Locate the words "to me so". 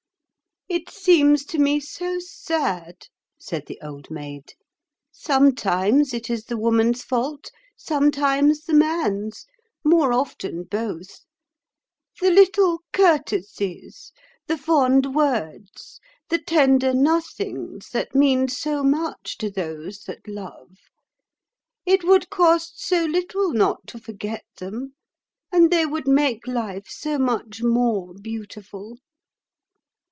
1.47-2.17